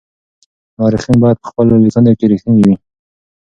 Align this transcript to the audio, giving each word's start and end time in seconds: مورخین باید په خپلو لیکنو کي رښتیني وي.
مورخین 0.79 1.17
باید 1.23 1.37
په 1.41 1.47
خپلو 1.49 1.73
لیکنو 1.83 2.11
کي 2.19 2.25
رښتیني 2.31 2.61
وي. 2.67 2.75